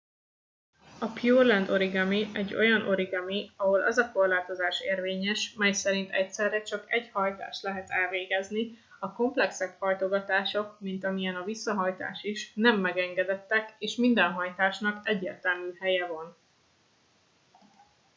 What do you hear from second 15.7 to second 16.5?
helye van